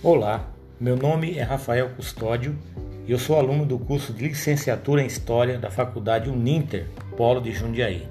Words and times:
Olá, 0.00 0.48
meu 0.78 0.96
nome 0.96 1.36
é 1.36 1.42
Rafael 1.42 1.88
Custódio 1.88 2.56
e 3.04 3.10
eu 3.10 3.18
sou 3.18 3.36
aluno 3.36 3.66
do 3.66 3.80
curso 3.80 4.12
de 4.12 4.28
Licenciatura 4.28 5.02
em 5.02 5.06
História 5.06 5.58
da 5.58 5.72
Faculdade 5.72 6.30
Uninter, 6.30 6.86
Polo 7.16 7.40
de 7.40 7.50
Jundiaí. 7.50 8.06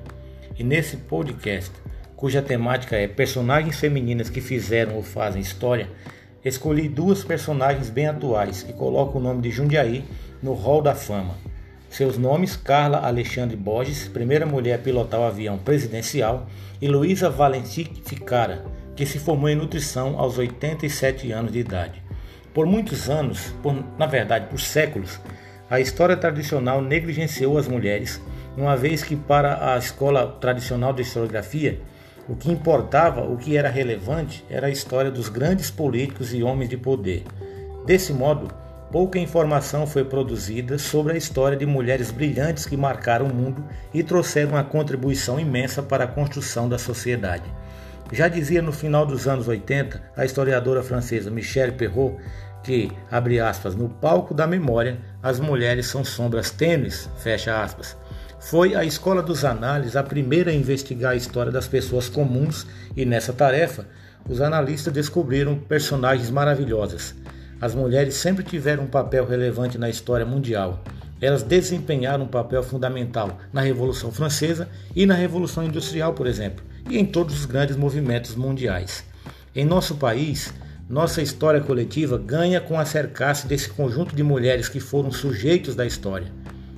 E 0.60 0.66
nesse 0.66 0.98
podcast, 0.98 1.72
cuja 2.14 2.42
temática 2.42 2.98
é 2.98 3.08
personagens 3.08 3.80
femininas 3.80 4.30
que 4.30 4.42
fizeram 4.42 4.98
ou 4.98 5.02
fazem 5.02 5.42
história, 5.42 5.90
escolhi 6.44 6.90
duas 6.90 7.24
personagens 7.24 7.90
bem 7.90 8.08
atuais 8.08 8.64
que 8.64 8.74
colocam 8.74 9.22
o 9.22 9.24
nome 9.24 9.42
de 9.42 9.50
Jundiaí 9.50 10.04
no 10.44 10.54
hall 10.56 10.82
da 10.82 10.94
fama. 10.94 11.36
Seus 11.90 12.18
nomes: 12.18 12.58
Carla 12.58 13.08
Alexandre 13.08 13.56
Borges, 13.56 14.10
primeira 14.10 14.46
mulher 14.46 14.76
a 14.76 14.80
pilotar 14.80 15.22
o 15.22 15.24
avião 15.24 15.58
presidencial, 15.58 16.48
e 16.82 16.88
Luísa 16.90 17.30
Valenti 17.30 17.90
Ficara, 18.04 18.66
que 18.98 19.06
se 19.06 19.20
formou 19.20 19.48
em 19.48 19.56
nutrição 19.56 20.20
aos 20.20 20.40
87 20.40 21.32
anos 21.32 21.52
de 21.52 21.60
idade. 21.60 22.04
Por 22.52 22.66
muitos 22.66 23.08
anos, 23.08 23.54
por, 23.62 23.76
na 23.98 24.08
verdade 24.08 24.48
por 24.48 24.60
séculos, 24.60 25.22
a 25.70 25.80
história 25.80 26.18
tradicional 26.18 26.82
negligenciou 26.82 27.60
as 27.60 27.68
mulheres, 27.68 28.20
uma 28.58 28.76
vez 28.76 29.04
que 29.04 29.16
para 29.16 29.74
a 29.74 29.78
escola 29.78 30.36
tradicional 30.42 30.92
de 30.94 31.04
historiografia, 31.04 31.80
o 32.28 32.36
que 32.36 32.52
importava, 32.52 33.22
o 33.22 33.38
que 33.38 33.56
era 33.56 33.70
relevante, 33.70 34.44
era 34.50 34.66
a 34.66 34.72
história 34.72 35.12
dos 35.12 35.30
grandes 35.30 35.70
políticos 35.70 36.34
e 36.34 36.42
homens 36.42 36.68
de 36.68 36.76
poder. 36.76 37.24
Desse 37.86 38.12
modo, 38.12 38.52
pouca 38.92 39.20
informação 39.20 39.86
foi 39.86 40.04
produzida 40.04 40.80
sobre 40.80 41.14
a 41.14 41.18
história 41.18 41.56
de 41.56 41.68
mulheres 41.68 42.10
brilhantes 42.10 42.66
que 42.66 42.76
marcaram 42.76 43.28
o 43.28 43.34
mundo 43.34 43.64
e 43.94 44.02
trouxeram 44.02 44.54
uma 44.54 44.64
contribuição 44.64 45.40
imensa 45.40 45.84
para 45.84 46.06
a 46.06 46.08
construção 46.08 46.68
da 46.68 46.80
sociedade. 46.80 47.46
Já 48.12 48.30
dizia 48.30 48.62
no 48.62 48.72
final 48.72 49.06
dos 49.06 49.28
anos 49.28 49.48
80 49.48 50.02
a 50.16 50.24
historiadora 50.24 50.82
francesa 50.82 51.30
Michelle 51.30 51.74
Perrault 51.74 52.18
que, 52.64 52.92
abre 53.10 53.40
aspas, 53.40 53.76
no 53.76 53.88
palco 53.88 54.34
da 54.34 54.46
memória, 54.46 54.98
as 55.24 55.40
mulheres 55.40 55.88
são 55.88 56.04
sombras 56.04 56.52
tênues, 56.52 57.10
fecha 57.18 57.62
aspas. 57.62 57.96
Foi 58.40 58.76
a 58.76 58.84
Escola 58.84 59.22
dos 59.22 59.46
Análises 59.46 59.96
a 59.96 60.04
primeira 60.04 60.52
a 60.52 60.54
investigar 60.54 61.14
a 61.14 61.16
história 61.16 61.52
das 61.52 61.68
pessoas 61.68 62.10
comuns 62.10 62.68
e 62.96 63.06
nessa 63.06 63.32
tarefa, 63.32 63.88
os 64.28 64.42
analistas 64.42 64.94
descobriram 64.94 65.58
personagens 65.58 66.30
maravilhosas. 66.30 67.16
As 67.60 67.74
mulheres 67.74 68.16
sempre 68.16 68.44
tiveram 68.44 68.84
um 68.84 68.88
papel 68.88 69.26
relevante 69.26 69.78
na 69.78 69.90
história 69.90 70.26
mundial. 70.26 70.84
Elas 71.22 71.44
desempenharam 71.44 72.26
um 72.26 72.28
papel 72.28 72.62
fundamental 72.62 73.38
na 73.52 73.62
Revolução 73.62 74.12
Francesa 74.12 74.68
e 74.96 75.06
na 75.06 75.16
Revolução 75.16 75.64
Industrial, 75.64 76.14
por 76.14 76.28
exemplo 76.28 76.67
e 76.90 76.98
em 76.98 77.06
todos 77.06 77.40
os 77.40 77.46
grandes 77.46 77.76
movimentos 77.76 78.36
mundiais. 78.36 79.04
Em 79.56 79.66
nosso 79.66 79.96
país, 79.96 80.54
nossa 80.90 81.22
história 81.22 81.60
coletiva 81.60 82.18
ganha 82.18 82.62
com 82.62 82.80
a 82.80 82.86
cercasse 82.86 83.46
desse 83.48 83.70
conjunto 83.70 84.16
de 84.16 84.24
mulheres 84.24 84.70
que 84.70 84.80
foram 84.80 85.12
sujeitos 85.12 85.76
da 85.76 85.86
história. 85.86 86.32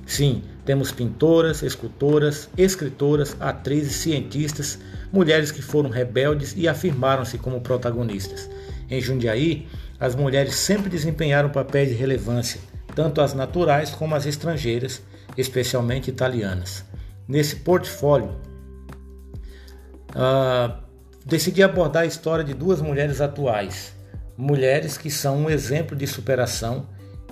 Sim, 0.04 0.42
temos 0.64 0.90
pintoras, 0.90 1.62
escultoras, 1.62 2.48
escritoras, 2.56 3.36
atrizes, 3.38 3.96
cientistas, 3.96 4.78
mulheres 5.12 5.52
que 5.52 5.62
foram 5.62 5.88
rebeldes 5.88 6.54
e 6.56 6.66
afirmaram-se 6.66 7.38
como 7.38 7.60
protagonistas. 7.60 8.50
Em 8.90 9.00
Jundiaí, 9.00 9.68
as 10.00 10.16
mulheres 10.16 10.56
sempre 10.56 10.90
desempenharam 10.90 11.50
papéis 11.50 11.90
de 11.90 11.94
relevância, 11.94 12.60
tanto 12.94 13.20
as 13.20 13.34
naturais 13.34 13.90
como 13.90 14.16
as 14.16 14.26
estrangeiras, 14.26 15.00
especialmente 15.36 16.10
italianas. 16.10 16.84
Nesse 17.28 17.56
portfólio, 17.56 18.34
uh, 20.14 20.72
decidi 21.24 21.62
abordar 21.62 22.02
a 22.02 22.06
história 22.06 22.44
de 22.44 22.54
duas 22.54 22.80
mulheres 22.80 23.20
atuais, 23.20 23.94
mulheres 24.36 24.96
que 24.96 25.10
são 25.10 25.38
um 25.38 25.50
exemplo 25.50 25.96
de 25.96 26.06
superação 26.06 26.86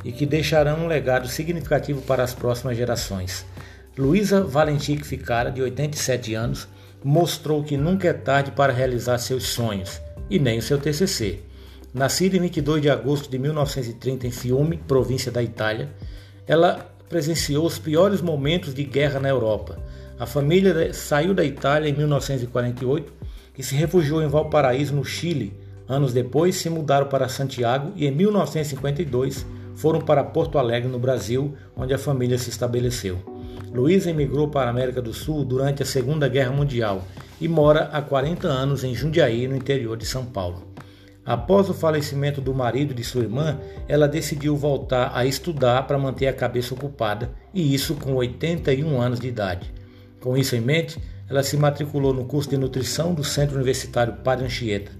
e 0.04 0.12
que 0.12 0.26
deixarão 0.26 0.84
um 0.84 0.86
legado 0.86 1.28
significativo 1.28 2.02
para 2.02 2.22
as 2.22 2.34
próximas 2.34 2.76
gerações. 2.76 3.44
Luísa 3.96 4.42
Valentim 4.42 4.96
Ficara, 4.98 5.50
de 5.50 5.60
87 5.60 6.34
anos, 6.34 6.68
mostrou 7.02 7.64
que 7.64 7.76
nunca 7.76 8.08
é 8.08 8.12
tarde 8.12 8.52
para 8.52 8.72
realizar 8.72 9.18
seus 9.18 9.44
sonhos, 9.48 10.00
e 10.30 10.38
nem 10.38 10.58
o 10.58 10.62
seu 10.62 10.78
TCC. 10.78 11.40
Nascida 11.92 12.36
em 12.36 12.40
22 12.40 12.82
de 12.82 12.90
agosto 12.90 13.30
de 13.30 13.38
1930 13.38 14.26
em 14.26 14.30
Fiume, 14.30 14.76
província 14.76 15.32
da 15.32 15.42
Itália, 15.42 15.88
ela 16.46 16.94
presenciou 17.08 17.66
os 17.66 17.78
piores 17.78 18.20
momentos 18.20 18.74
de 18.74 18.84
guerra 18.84 19.18
na 19.18 19.28
Europa, 19.28 19.78
a 20.18 20.26
família 20.26 20.92
saiu 20.92 21.32
da 21.32 21.44
Itália 21.44 21.88
em 21.88 21.92
1948 21.92 23.12
e 23.56 23.62
se 23.62 23.74
refugiou 23.74 24.22
em 24.22 24.28
Valparaíso, 24.28 24.94
no 24.94 25.04
Chile. 25.04 25.52
Anos 25.88 26.12
depois, 26.12 26.56
se 26.56 26.68
mudaram 26.68 27.06
para 27.06 27.28
Santiago 27.28 27.92
e 27.94 28.06
em 28.06 28.10
1952 28.10 29.46
foram 29.76 30.00
para 30.00 30.24
Porto 30.24 30.58
Alegre, 30.58 30.88
no 30.88 30.98
Brasil, 30.98 31.54
onde 31.76 31.94
a 31.94 31.98
família 31.98 32.36
se 32.36 32.50
estabeleceu. 32.50 33.18
Luísa 33.72 34.10
emigrou 34.10 34.48
para 34.48 34.66
a 34.66 34.70
América 34.70 35.00
do 35.00 35.12
Sul 35.12 35.44
durante 35.44 35.82
a 35.82 35.86
Segunda 35.86 36.28
Guerra 36.28 36.50
Mundial 36.50 37.04
e 37.40 37.46
mora 37.46 37.88
há 37.92 38.02
40 38.02 38.48
anos 38.48 38.82
em 38.82 38.94
Jundiaí, 38.94 39.46
no 39.46 39.54
interior 39.54 39.96
de 39.96 40.04
São 40.04 40.24
Paulo. 40.24 40.66
Após 41.24 41.68
o 41.68 41.74
falecimento 41.74 42.40
do 42.40 42.54
marido 42.54 42.92
de 42.92 43.04
sua 43.04 43.22
irmã, 43.22 43.58
ela 43.86 44.08
decidiu 44.08 44.56
voltar 44.56 45.12
a 45.14 45.26
estudar 45.26 45.86
para 45.86 45.98
manter 45.98 46.26
a 46.26 46.32
cabeça 46.32 46.74
ocupada, 46.74 47.30
e 47.54 47.72
isso 47.74 47.94
com 47.94 48.14
81 48.14 49.00
anos 49.00 49.20
de 49.20 49.28
idade. 49.28 49.77
Com 50.20 50.36
isso 50.36 50.56
em 50.56 50.60
mente, 50.60 51.00
ela 51.28 51.42
se 51.42 51.56
matriculou 51.56 52.12
no 52.12 52.24
curso 52.24 52.50
de 52.50 52.56
nutrição 52.56 53.14
do 53.14 53.22
Centro 53.22 53.56
Universitário 53.56 54.14
Padre 54.24 54.46
Anchieta. 54.46 54.90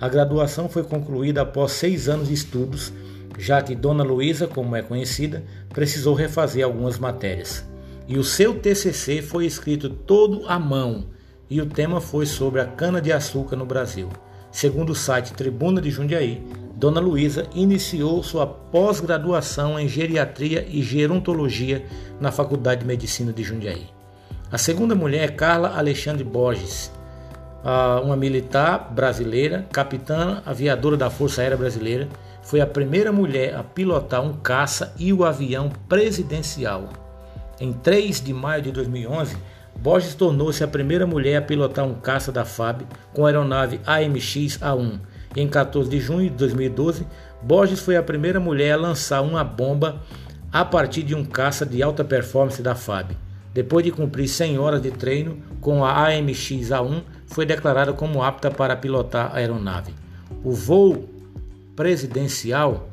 A 0.00 0.08
graduação 0.08 0.68
foi 0.68 0.82
concluída 0.82 1.42
após 1.42 1.72
seis 1.72 2.08
anos 2.08 2.28
de 2.28 2.34
estudos, 2.34 2.92
já 3.38 3.60
que 3.60 3.74
Dona 3.74 4.02
Luísa, 4.02 4.46
como 4.46 4.76
é 4.76 4.82
conhecida, 4.82 5.44
precisou 5.68 6.14
refazer 6.14 6.64
algumas 6.64 6.98
matérias. 6.98 7.64
E 8.08 8.18
o 8.18 8.24
seu 8.24 8.54
TCC 8.58 9.22
foi 9.22 9.46
escrito 9.46 9.88
todo 9.88 10.46
à 10.48 10.58
mão, 10.58 11.06
e 11.48 11.60
o 11.60 11.66
tema 11.66 12.00
foi 12.00 12.26
sobre 12.26 12.60
a 12.60 12.66
cana-de-açúcar 12.66 13.56
no 13.56 13.66
Brasil. 13.66 14.08
Segundo 14.50 14.90
o 14.90 14.94
site 14.94 15.32
Tribuna 15.32 15.80
de 15.80 15.90
Jundiaí, 15.90 16.42
Dona 16.76 17.00
Luísa 17.00 17.46
iniciou 17.54 18.22
sua 18.22 18.46
pós-graduação 18.46 19.78
em 19.78 19.88
geriatria 19.88 20.66
e 20.68 20.82
gerontologia 20.82 21.86
na 22.20 22.32
Faculdade 22.32 22.80
de 22.80 22.86
Medicina 22.86 23.32
de 23.32 23.42
Jundiaí. 23.42 24.01
A 24.52 24.58
segunda 24.58 24.94
mulher 24.94 25.24
é 25.24 25.28
Carla 25.28 25.78
Alexandre 25.78 26.22
Borges, 26.22 26.92
uma 28.04 28.14
militar 28.14 28.92
brasileira, 28.92 29.66
capitã 29.72 30.42
aviadora 30.44 30.94
da 30.94 31.08
Força 31.08 31.40
Aérea 31.40 31.56
Brasileira, 31.56 32.06
foi 32.42 32.60
a 32.60 32.66
primeira 32.66 33.10
mulher 33.10 33.56
a 33.56 33.62
pilotar 33.62 34.20
um 34.20 34.34
caça 34.34 34.94
e 34.98 35.10
o 35.10 35.24
avião 35.24 35.70
presidencial. 35.88 36.90
Em 37.58 37.72
3 37.72 38.22
de 38.22 38.34
maio 38.34 38.60
de 38.60 38.72
2011, 38.72 39.38
Borges 39.74 40.14
tornou-se 40.14 40.62
a 40.62 40.68
primeira 40.68 41.06
mulher 41.06 41.36
a 41.36 41.42
pilotar 41.42 41.86
um 41.86 41.94
caça 41.94 42.30
da 42.30 42.44
FAB 42.44 42.82
com 43.14 43.24
a 43.24 43.30
aeronave 43.30 43.80
AMX-A1. 43.86 45.00
E 45.34 45.40
em 45.40 45.48
14 45.48 45.88
de 45.88 45.98
junho 45.98 46.28
de 46.28 46.36
2012, 46.36 47.06
Borges 47.40 47.80
foi 47.80 47.96
a 47.96 48.02
primeira 48.02 48.38
mulher 48.38 48.72
a 48.72 48.76
lançar 48.76 49.22
uma 49.22 49.42
bomba 49.42 50.02
a 50.52 50.62
partir 50.62 51.04
de 51.04 51.14
um 51.14 51.24
caça 51.24 51.64
de 51.64 51.82
alta 51.82 52.04
performance 52.04 52.60
da 52.60 52.74
FAB. 52.74 53.16
Depois 53.52 53.84
de 53.84 53.90
cumprir 53.90 54.28
100 54.28 54.58
horas 54.58 54.80
de 54.80 54.90
treino 54.90 55.38
com 55.60 55.84
a 55.84 56.08
AMX-A1, 56.08 57.02
foi 57.26 57.44
declarada 57.44 57.92
como 57.92 58.22
apta 58.22 58.50
para 58.50 58.76
pilotar 58.76 59.32
a 59.32 59.38
aeronave. 59.38 59.94
O 60.42 60.52
voo 60.52 61.08
presidencial 61.76 62.88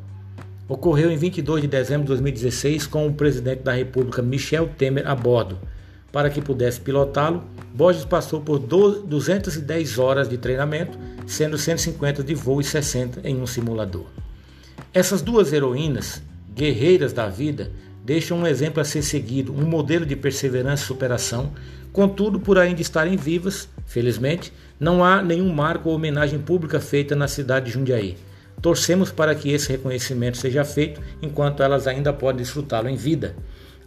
ocorreu 0.67 1.11
em 1.11 1.17
22 1.17 1.61
de 1.61 1.67
dezembro 1.67 2.03
de 2.03 2.09
2016 2.09 2.87
com 2.87 3.07
o 3.07 3.13
presidente 3.13 3.63
da 3.63 3.73
República 3.73 4.21
Michel 4.21 4.69
Temer 4.77 5.07
a 5.07 5.15
bordo. 5.15 5.57
Para 6.11 6.29
que 6.29 6.41
pudesse 6.41 6.79
pilotá-lo, 6.81 7.43
Borges 7.73 8.05
passou 8.05 8.41
por 8.41 8.59
210 8.59 9.99
horas 9.99 10.27
de 10.27 10.37
treinamento, 10.37 10.97
sendo 11.27 11.57
150 11.57 12.23
de 12.23 12.33
voo 12.33 12.59
e 12.59 12.63
60 12.63 13.21
em 13.23 13.39
um 13.39 13.45
simulador. 13.45 14.05
Essas 14.93 15.21
duas 15.21 15.53
heroínas, 15.53 16.21
guerreiras 16.55 17.13
da 17.13 17.27
vida, 17.27 17.71
deixam 18.03 18.39
um 18.39 18.47
exemplo 18.47 18.81
a 18.81 18.85
ser 18.85 19.01
seguido, 19.01 19.53
um 19.53 19.65
modelo 19.65 20.05
de 20.05 20.15
perseverança 20.15 20.83
e 20.83 20.87
superação. 20.87 21.51
Contudo, 21.91 22.39
por 22.39 22.57
ainda 22.57 22.81
estarem 22.81 23.17
vivas, 23.17 23.67
felizmente, 23.85 24.53
não 24.79 25.03
há 25.03 25.21
nenhum 25.21 25.53
marco 25.53 25.89
ou 25.89 25.95
homenagem 25.95 26.39
pública 26.39 26.79
feita 26.79 27.15
na 27.15 27.27
cidade 27.27 27.67
de 27.67 27.71
Jundiaí. 27.73 28.17
Torcemos 28.61 29.11
para 29.11 29.33
que 29.33 29.51
esse 29.51 29.71
reconhecimento 29.71 30.37
seja 30.37 30.65
feito 30.65 31.01
enquanto 31.21 31.63
elas 31.63 31.87
ainda 31.87 32.11
podem 32.11 32.41
desfrutá-lo 32.41 32.89
em 32.89 32.95
vida. 32.95 33.35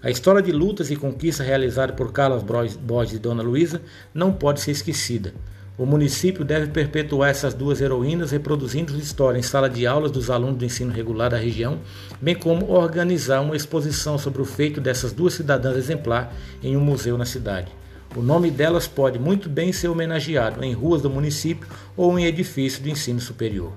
A 0.02 0.10
história 0.10 0.42
de 0.42 0.50
lutas 0.50 0.90
e 0.90 0.96
conquistas 0.96 1.46
realizada 1.46 1.92
por 1.92 2.10
Carlos 2.10 2.42
Borges 2.42 3.14
e 3.14 3.18
Dona 3.18 3.42
Luísa 3.42 3.80
não 4.12 4.32
pode 4.32 4.60
ser 4.60 4.72
esquecida. 4.72 5.32
O 5.78 5.86
município 5.86 6.44
deve 6.44 6.66
perpetuar 6.66 7.30
essas 7.30 7.54
duas 7.54 7.80
heroínas, 7.80 8.30
reproduzindo 8.30 8.98
história 8.98 9.38
em 9.38 9.42
sala 9.42 9.70
de 9.70 9.86
aulas 9.86 10.10
dos 10.10 10.28
alunos 10.28 10.58
do 10.58 10.64
ensino 10.66 10.92
regular 10.92 11.30
da 11.30 11.38
região, 11.38 11.80
bem 12.20 12.34
como 12.34 12.70
organizar 12.70 13.40
uma 13.40 13.56
exposição 13.56 14.18
sobre 14.18 14.42
o 14.42 14.44
feito 14.44 14.82
dessas 14.82 15.14
duas 15.14 15.32
cidadãs 15.32 15.76
exemplar 15.78 16.34
em 16.62 16.76
um 16.76 16.80
museu 16.80 17.16
na 17.16 17.24
cidade. 17.24 17.72
O 18.14 18.20
nome 18.20 18.50
delas 18.50 18.86
pode 18.86 19.18
muito 19.18 19.48
bem 19.48 19.72
ser 19.72 19.88
homenageado 19.88 20.62
em 20.62 20.74
ruas 20.74 21.00
do 21.00 21.08
município 21.08 21.66
ou 21.96 22.18
em 22.18 22.26
edifício 22.26 22.82
de 22.82 22.90
ensino 22.90 23.18
superior. 23.18 23.72